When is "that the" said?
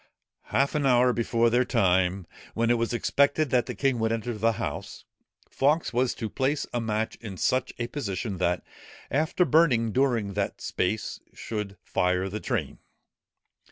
3.51-3.75